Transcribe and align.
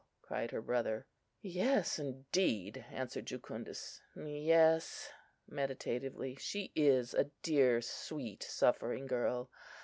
cried 0.23 0.49
her 0.49 0.63
brother. 0.63 1.05
"Yes, 1.43 1.99
indeed!" 1.99 2.83
answered 2.89 3.27
Jucundus; 3.27 4.01
"yes!" 4.15 5.09
meditatively. 5.47 6.33
"She 6.37 6.71
is 6.75 7.13
a 7.13 7.29
dear, 7.43 7.83
sweet, 7.83 8.41
suffering 8.41 9.05
girl! 9.05 9.51